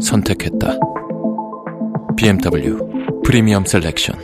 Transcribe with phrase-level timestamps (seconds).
[0.00, 0.78] 선택했다.
[2.16, 2.78] BMW
[3.24, 4.18] 프리미엄 셀렉션.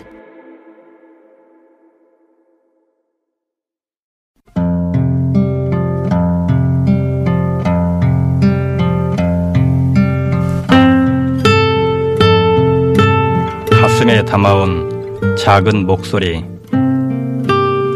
[13.71, 16.45] 가슴에 담아온 작은 목소리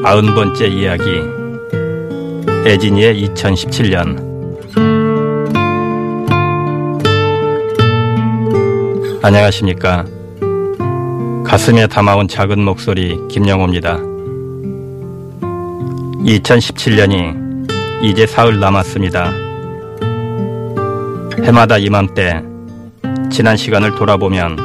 [0.05, 1.05] 아흔 번째 이야기
[2.67, 4.30] 애진이의 2017년
[9.23, 10.07] 안녕하십니까.
[11.45, 13.99] 가슴에 담아온 작은 목소리 김영호입니다.
[16.25, 19.31] 2017년이 이제 사흘 남았습니다.
[21.45, 22.43] 해마다 이맘때
[23.31, 24.57] 지난 시간을 돌아보면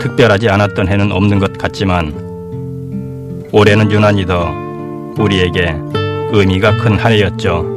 [0.00, 2.14] 특별하지 않았던 해는 없는 것 같지만
[3.50, 4.52] 올해는 유난히 더
[5.18, 5.74] 우리에게
[6.30, 7.73] 의미가 큰 한 해였죠.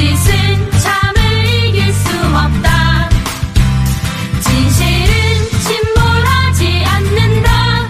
[0.00, 3.10] 거짓은 참을 이길 수 없다.
[4.40, 5.12] 진실은
[5.60, 7.88] 침몰하지 않는다.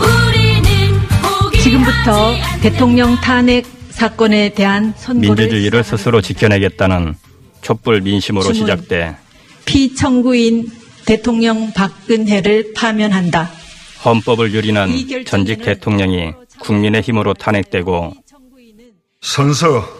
[0.00, 2.60] 우리는 포기하지 지금부터 않는다.
[2.60, 5.82] 대통령 탄핵 사건에 대한 선고를 민주주의를.
[5.82, 7.16] 스스로 지켜내겠다는
[7.60, 8.54] 촛불 민심으로 주문.
[8.54, 9.16] 시작돼
[9.64, 10.70] 피청구인
[11.06, 13.50] 대통령 박근혜를 파면한다.
[14.04, 14.90] 헌법을 유린한
[15.26, 18.14] 전직 대통령이 국민의 힘으로 탄핵되고
[19.20, 19.97] 선서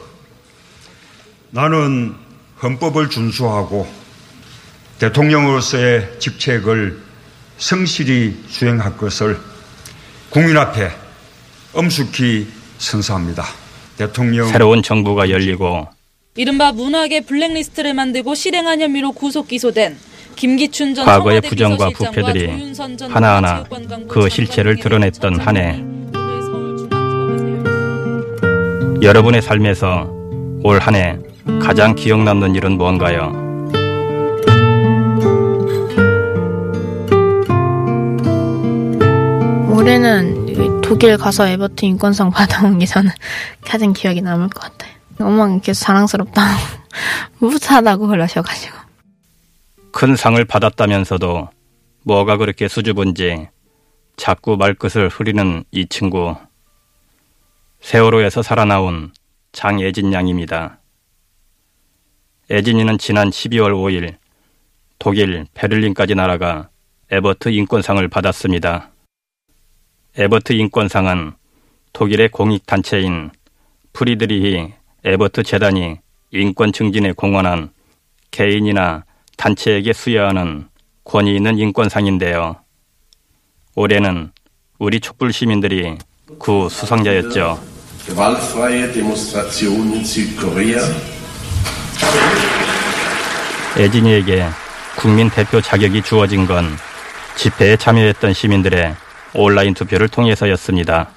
[1.51, 2.15] 나는
[2.63, 3.87] 헌법을 준수하고
[4.99, 6.99] 대통령으로서의 직책을
[7.57, 9.39] 성실히 수행할 것을
[10.31, 10.91] 국민 앞에
[11.73, 12.47] 엄숙히
[12.79, 13.45] 선서합니다.
[13.97, 15.89] 대통령 새로운 정부가 열리고
[16.37, 19.97] 이른바 문학의 블랙리스트를 만들고 실행한 혐의로 구속 기소된
[20.37, 22.73] 김기춘 전 과거의 부정과 부패들이
[23.09, 23.65] 하나하나
[24.09, 25.83] 그 실체를 드러냈던 한 해.
[29.03, 30.09] 여러분의 삶에서
[30.63, 31.17] 올 한 해
[31.61, 33.33] 가장 기억 남는 일은 뭔가요?
[39.71, 43.11] 올해는 이 독일 가서 에버튼 인권상 받아온 게 저는
[43.65, 44.93] 가장 기억에 남을 것 같아요.
[45.21, 46.49] 엄마가 계속 자랑스럽다고
[47.39, 48.77] 뿌듯하다고 그러셔가지고
[49.93, 51.49] 큰 상을 받았다면서도
[52.05, 53.49] 뭐가 그렇게 수줍은지
[54.17, 56.37] 자꾸 말끝을 흐리는 이 친구.
[57.81, 59.13] 세월호에서 살아나온
[59.53, 60.78] 장예진 양입니다.
[62.51, 64.17] 예진이는 지난 12월 5일
[64.99, 66.71] 독일 베를린까지 날아가
[67.11, 68.91] 에버트 인권상을 받았습니다.
[70.17, 71.33] 에버트 인권상은
[71.93, 73.31] 독일의 공익단체인
[73.93, 74.73] 프리드리히
[75.05, 75.99] 에버트 재단이
[76.31, 77.71] 인권 증진에 공헌한
[78.31, 79.05] 개인이나
[79.37, 80.69] 단체에게 수여하는
[81.05, 82.57] 권위 있는 인권상인데요.
[83.75, 84.33] 올해는
[84.79, 85.97] 우리 촛불 시민들이
[86.39, 87.61] 구 수상자였죠.
[93.77, 94.49] 애진이에게
[94.97, 96.77] 국민 대표 자격이 주어진 건
[97.37, 98.95] 집회에 참여했던 시민들의
[99.35, 101.09] 온라인 투표를 통해서였습니다.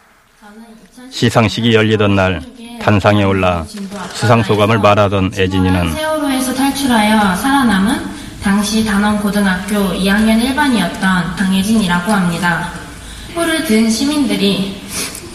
[1.09, 2.41] 시상식이 열리던 날
[2.81, 3.65] 단상에 올라
[4.13, 8.11] 수상 소감을 말하던 애진이는 세월호에서 탈출하여 살아남은
[8.43, 12.71] 당시 단원 고등학교 2학년 1반이었던 강예진이라고 합니다.
[13.27, 14.81] 촛불을 든 시민들이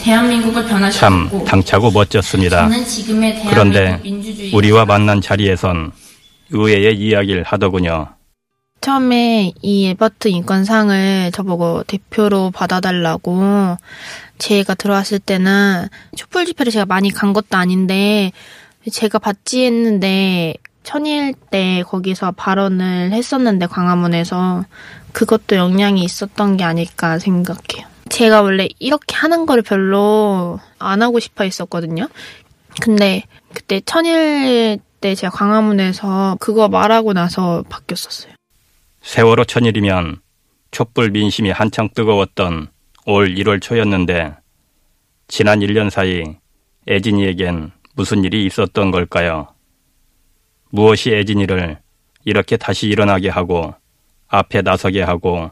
[0.07, 2.69] 대한민국을 참 변화시켰고 당차고 멋졌습니다.
[2.69, 5.91] 저는 지금의 대한민국 그런데 민주주의 우리와 만난 자리에선
[6.51, 8.07] 의외의 이야기를 하더군요.
[8.81, 13.77] 처음에 이 에버트 인권상을 저보고 대표로 받아달라고
[14.39, 18.31] 제가 들어왔을 때는 촛불 집회를 제가 많이 간 것도 아닌데
[18.89, 20.55] 제가 받지 했는데
[20.85, 24.67] 천일 때 거기서 발언을 했었는데 광화문에서
[25.11, 27.96] 그것도 영향이 있었던 게 아닐까 생각해요.
[28.09, 32.09] 제가 원래 이렇게 하는 거를 별로 안 하고 싶어 했었거든요.
[32.81, 33.23] 근데
[33.55, 38.35] 그때 천일 때 제가 광화문에서 그거 말하고 나서 바뀌었었어요.
[39.03, 40.21] 세월호 천일이면
[40.71, 42.69] 촛불 민심이 한창 뜨거웠던
[43.07, 44.35] 올 1월 초였는데
[45.29, 46.25] 지난 1년 사이
[46.89, 49.49] 애진이에겐 무슨 일이 있었던 걸까요?
[50.71, 51.79] 무엇이 애진이를
[52.25, 53.75] 이렇게 다시 일어나게 하고
[54.29, 55.51] 앞에 나서게 하고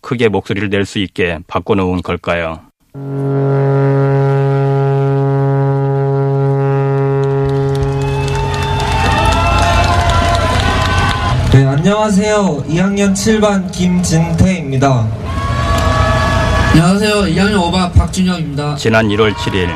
[0.00, 2.60] 크게 목소리를 낼 수 있게 바꿔놓은 걸까요?
[11.52, 12.64] 네, 안녕하세요.
[12.68, 15.06] 2학년 7반 김진태입니다.
[16.72, 17.14] 안녕하세요.
[17.34, 18.74] 2학년 5반 박준영입니다.
[18.76, 19.70] 지난 1월 7일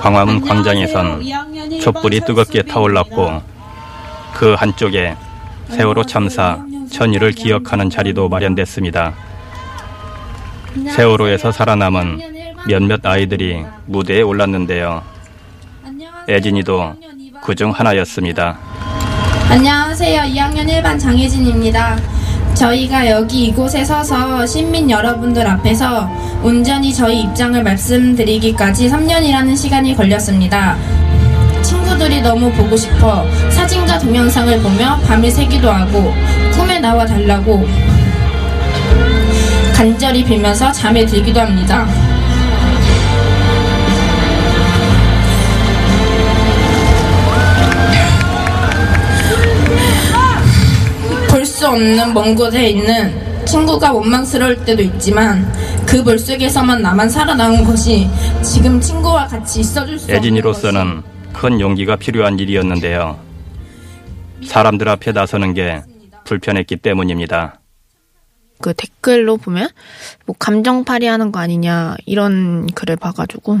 [0.00, 1.22] 광화문 광장에선
[1.80, 3.42] 촛불이 뜨겁게 타올랐고
[4.34, 5.16] 그 한쪽에
[5.70, 6.58] 세월호 참사
[6.92, 9.14] 전일을 기억하는 자리도 마련됐습니다.
[10.76, 12.20] 세월호에서 살아남은
[12.66, 15.02] 몇몇 아이들이 무대에 올랐는데요.
[16.28, 16.94] 애진이도
[17.42, 18.58] 그 중 하나였습니다.
[19.50, 20.22] 안녕하세요.
[20.22, 21.96] 2학년 1반 장혜진입니다.
[22.54, 26.10] 저희가 여기 이곳에 서서 시민 여러분들 앞에서
[26.42, 30.76] 온전히 저희 입장을 말씀드리기까지 3년이라는 시간이 걸렸습니다.
[31.62, 36.12] 친구들이 너무 보고 싶어 사진과 동영상을 보며 밤을 새기도 하고
[36.52, 37.66] 꿈에 나와 달라고
[39.78, 41.86] 간절히 빌면서 잠에 들기도 합니다.
[51.30, 55.50] 볼 수 없는 먼 곳에 있는 친구가 원망스러울 때도 있지만
[55.86, 58.08] 그 물속에서만 나만 살아남은 것이
[58.42, 61.02] 지금 친구와 같이 있어줄 수 없는 애진이로서는
[61.32, 63.16] 큰 용기가 필요한 일이었는데요.
[64.44, 65.82] 사람들 앞에 나서는 게
[66.24, 67.57] 불편했기 때문입니다.
[68.60, 69.68] 그 댓글로 보면
[70.26, 73.58] 뭐 감정팔이 하는 거 아니냐 이런 글을 봐가지고.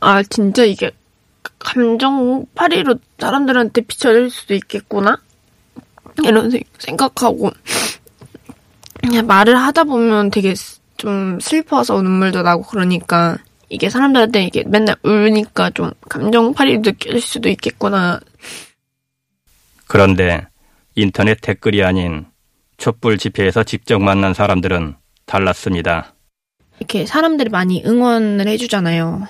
[0.00, 0.90] 아 진짜 이게
[1.58, 5.16] 감정팔이로 사람들한테 비춰질 수도 있겠구나?
[6.22, 7.50] 이런 생- 생각하고.
[9.00, 10.54] 그냥 말을 하다 보면 되게
[10.96, 13.36] 좀 슬퍼서 눈물도 나고 그러니까
[13.68, 18.20] 이게 사람들한테 이게 맨날 울니까 좀 감정팔이 느껴질 수도 있겠구나.
[19.86, 20.46] 그런데
[20.96, 22.26] 인터넷 댓글이 아닌
[22.76, 24.96] 촛불 집회에서 직접 만난 사람들은
[25.26, 26.14] 달랐습니다.
[26.78, 29.26] 이렇게 사람들이 많이 응원을 해주잖아요.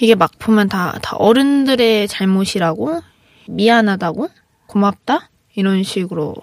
[0.00, 3.02] 이게 막 보면 다, 다 어른들의 잘못이라고,
[3.48, 4.28] 미안하다고,
[4.66, 5.30] 고맙다?
[5.54, 6.34] 이런 식으로.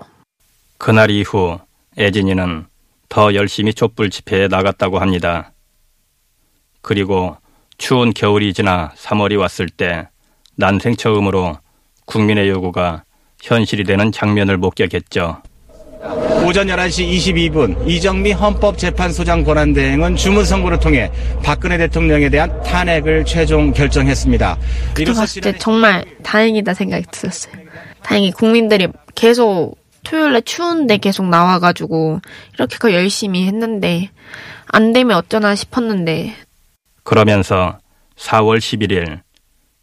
[0.77, 1.59] 그날 이후
[1.97, 2.67] 애진이는
[3.09, 5.51] 더 열심히 촛불 집회에 나갔다고 합니다.
[6.81, 7.35] 그리고
[7.77, 10.07] 추운 겨울이 지나 3월이 왔을 때
[10.55, 11.57] 난생 처음으로
[12.05, 13.03] 국민의 요구가
[13.41, 15.41] 현실이 되는 장면을 목격했죠.
[16.45, 21.11] 오전 11시 22분 이정미 헌법재판소장 권한대행은 주문 선고를 통해
[21.43, 24.57] 박근혜 대통령에 대한 탄핵을 최종 결정했습니다.
[24.93, 27.53] 그때 봤을 때 정말 다행이다 생각이 들었어요.
[28.01, 32.21] 다행히 국민들이 계속 토요일에 추운데 계속 나와가지고
[32.53, 34.09] 이렇게 열심히 했는데
[34.67, 36.33] 안 되면 어쩌나 싶었는데
[37.03, 37.77] 그러면서
[38.15, 39.19] 4월 11일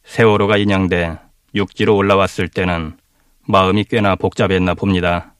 [0.04, 1.18] 세월호가 인양돼
[1.54, 2.94] 육지로 올라왔을 때는
[3.46, 5.34] 마음이 꽤나 복잡했나 봅니다.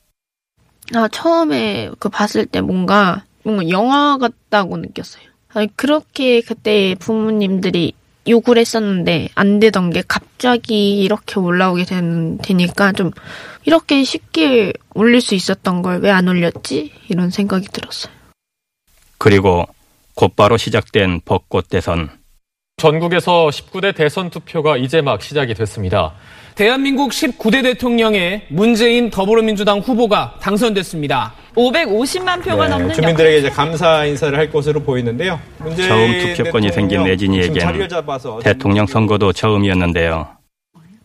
[0.95, 5.23] 아, 처음에 그 봤을 때 뭔가, 뭔가 영화 같다고 느꼈어요.
[5.53, 7.93] 아니, 그렇게 그때 부모님들이
[8.27, 13.11] 요구를 했었는데 안 되던 게 갑자기 이렇게 올라오게 되는, 되니까 좀
[13.65, 16.91] 이렇게 쉽게 올릴 수 있었던 걸 왜 안 올렸지?
[17.09, 18.13] 이런 생각이 들었어요.
[19.17, 19.65] 그리고
[20.13, 22.09] 곧바로 시작된 벚꽃 대선.
[22.77, 26.13] 전국에서 19대 대선 투표가 이제 막 시작이 됐습니다.
[26.57, 31.35] 대한민국 19대 대통령에 문재인 더불어민주당 후보가 당선됐습니다.
[31.55, 35.39] 550만 표가 넘는 주민들에게 이제 감사 인사를 할 것으로 보이는데요.
[35.77, 37.05] 처음 투표권이 생긴
[37.87, 40.29] 잡아서 대통령 선거도 처음이었는데요.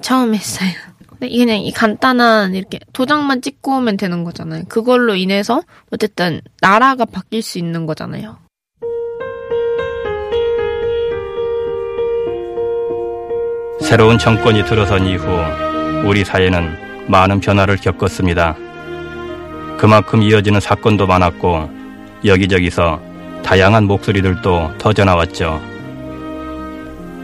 [0.00, 0.71] 처음 했어요.
[1.21, 4.64] 그냥 이 간단한 이렇게 도장만 찍고 오면 되는 거잖아요.
[4.68, 8.38] 그걸로 인해서 어쨌든 나라가 바뀔 수 있는 거잖아요.
[13.83, 15.27] 새로운 정권이 들어선 이후
[16.05, 18.57] 우리 사회는 많은 변화를 겪었습니다.
[19.77, 21.69] 그만큼 이어지는 사건도 많았고
[22.25, 23.01] 여기저기서
[23.43, 25.61] 다양한 목소리들도 터져나왔죠.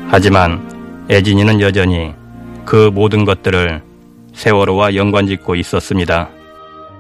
[0.09, 2.13] 하지만 애진이는 여전히
[2.65, 3.81] 그 모든 것들을
[4.35, 6.29] 세월호와 연관짓고 있었습니다.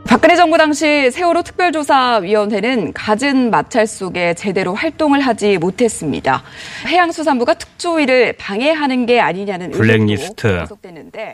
[0.08, 6.42] 박근혜 정부 당시 세월호 특별조사위원회는 갖은 마찰 속에 제대로 활동을 하지 못했습니다.
[6.86, 10.64] 해양수산부가 특조위를 방해하는 게 아니냐는 블랙리스트,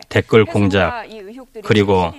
[0.08, 1.06] 댓글 공작,
[1.62, 2.12] 그리고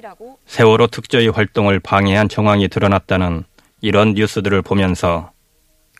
[0.45, 3.43] 세월호 특조위 활동을 방해한 정황이 드러났다는
[3.81, 5.31] 이런 뉴스들을 보면서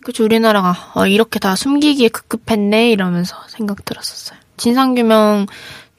[0.06, 4.40] 그죠 우리나라가 어, 이렇게 다 숨기기에 급급했네 이러면서 생각 들었었어요.
[4.56, 5.48] 진상규명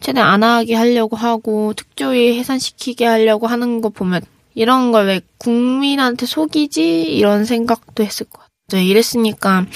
[0.00, 4.22] 최대한 안 하게 하려고 하고 특조위 해산시키게 하려고 하는 거 보면
[4.56, 8.82] 이런 걸 왜 국민한테 속이지 이런 생각도 했을 것 같아요.
[8.84, 9.66] 이랬으니까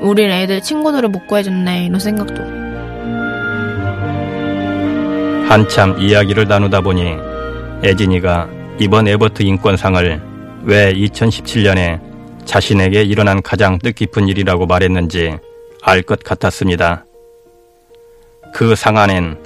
[0.00, 2.42] 우리 애들 친구들을 못 구해줬네 이런 생각도.
[5.48, 7.14] 한참 이야기를 나누다 보니
[7.84, 8.48] 애진이가
[8.80, 10.20] 이번 에버트 인권상을
[10.64, 12.00] 왜 2017년에
[12.44, 15.38] 자신에게 일어난 가장 뜻깊은 일이라고 말했는지
[15.82, 17.04] 알 것 같았습니다.
[18.52, 19.38] 그 상 안엔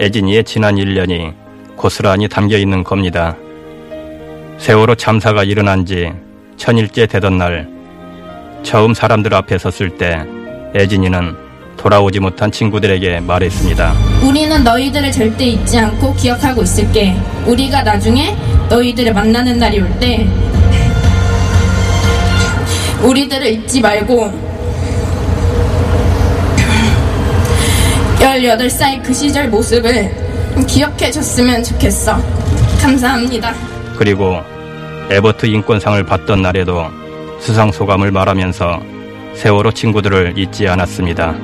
[0.00, 1.34] 애진이의 지난 1년이
[1.76, 3.36] 고스란히 담겨 있는 겁니다.
[4.58, 6.12] 세월호 참사가 일어난 지
[6.56, 7.68] 천일째 되던 날
[8.62, 10.24] 처음 사람들 앞에 섰을 때
[10.74, 11.36] 애진이는
[11.76, 13.94] 돌아오지 못한 친구들에게 말했습니다.
[14.26, 17.14] 우리는 너희들을 절대 잊지 않고 기억하고 있을게.
[17.46, 18.34] 우리가 나중에
[18.68, 20.26] 너희들을 만나는 날이 올 때
[23.02, 24.46] 우리들을 잊지 말고
[28.18, 30.10] 18살 그 시절 모습을
[30.66, 32.16] 기억해 줬으면 좋겠어.
[32.80, 33.54] 감사합니다.
[33.96, 34.42] 그리고
[35.10, 36.90] 에버트 인권상을 받던 날에도
[37.40, 38.80] 수상 소감을 말하면서
[39.34, 41.34] 세월호 친구들을 잊지 않았습니다.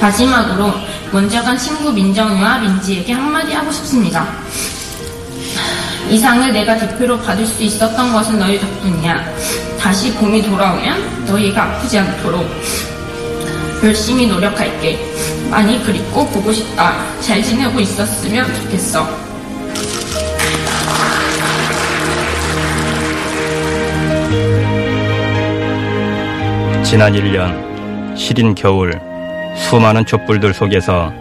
[0.00, 0.72] 마지막으로
[1.12, 4.26] 먼저 간 친구 민정이와 민지에게 한마디 하고 싶습니다.
[6.08, 9.24] 이 상을 내가 대표로 받을 수 있었던 것은 너희 덕분이야.
[9.78, 12.44] 다시 봄이 돌아오면 너희가 아프지 않도록
[13.84, 14.98] 열심히 노력할게.
[15.50, 16.94] 많이 그립고 보고 싶다.
[17.20, 19.29] 잘 지내고 있었으면 좋겠어.
[26.90, 29.00] 지난 1년 시린 겨울
[29.54, 31.12] 수많은 촛불들 속에서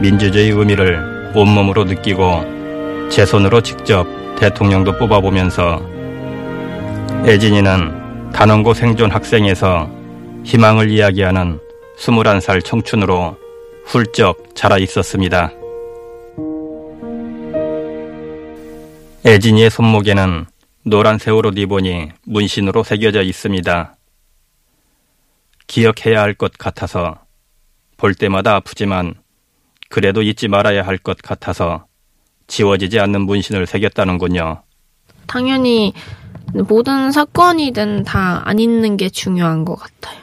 [0.00, 5.82] 민주주의 의미를 온몸으로 느끼고 제 손으로 직접 대통령도 뽑아보면서
[7.26, 9.90] 애진이는 단원고 생존 학생에서
[10.44, 11.60] 희망을 이야기하는
[11.98, 13.36] 21살 청춘으로
[13.84, 15.52] 훌쩍 자라 있었습니다.
[19.26, 20.46] 애진이의 손목에는
[20.84, 23.96] 노란 세월호 리본이 문신으로 새겨져 있습니다.
[25.76, 27.16] 기억해야 할 것 같아서
[27.96, 29.14] 볼 때마다 아프지만
[29.88, 31.86] 그래도 잊지 말아야 할 것 같아서
[32.46, 34.62] 지워지지 않는 문신을 새겼다는군요.
[35.26, 35.94] 당연히
[36.68, 40.20] 모든 사건이든 다 안 잊는 게 중요한 것 같아요.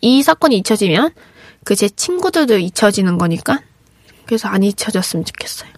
[0.00, 1.12] 이 사건이 잊혀지면
[1.62, 3.60] 그 제 친구들도 잊혀지는 거니까
[4.26, 5.70] 그래서 안 잊혀졌으면 좋겠어요.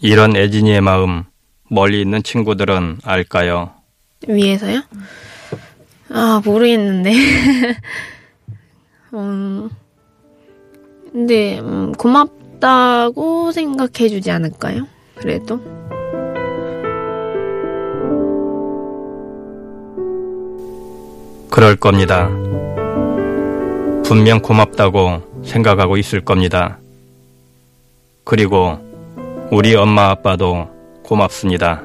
[0.00, 1.24] 이런 애진이의 마음
[1.70, 3.72] 멀리 있는 친구들은 알까요?
[4.28, 4.82] 위에서요?
[6.12, 7.12] 아 모르겠는데.
[9.14, 9.70] 음,
[11.12, 14.86] 근데 음, 고맙다고 생각해주지 않을까요?
[15.14, 15.60] 그래도.
[21.50, 22.28] 그럴 겁니다.
[24.04, 26.78] 분명 고맙다고 생각하고 있을 겁니다.
[28.24, 28.78] 그리고
[29.50, 30.68] 우리 엄마 아빠도
[31.02, 31.82] 고맙습니다.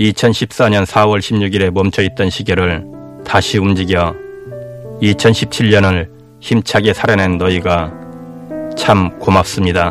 [0.00, 2.84] 2014년 4월 16일에 멈춰있던 시계를
[3.24, 4.14] 다시 움직여
[5.02, 6.08] 2017년을
[6.40, 7.92] 힘차게 살아낸 너희가
[8.76, 9.90] 참 고맙습니다.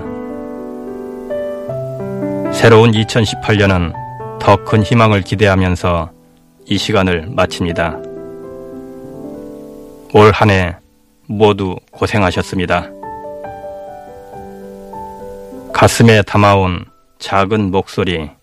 [2.52, 3.94] 새로운 2018년은
[4.40, 6.12] 더 큰 희망을 기대하면서
[6.66, 7.98] 이 시간을 마칩니다.
[10.14, 10.76] 올 한 해
[11.28, 12.90] 모두 고생하셨습니다.
[15.72, 16.86] 가슴에 담아온
[17.20, 18.39] 작은 목소리.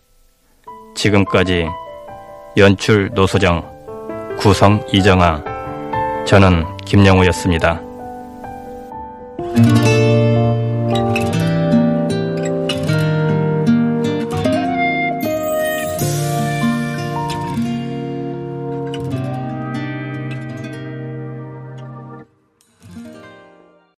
[0.96, 1.68] 지금까지
[2.56, 3.62] 연출 노소정,
[4.38, 5.44] 구성 이정아,
[6.26, 7.80] 저는 김영우였습니다.